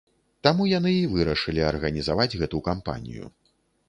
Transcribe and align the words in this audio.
Таму 0.45 0.63
яны 0.69 0.93
і 0.99 1.03
вырашылі 1.11 1.61
арганізаваць 1.71 2.37
гэту 2.43 2.63
кампанію. 2.69 3.29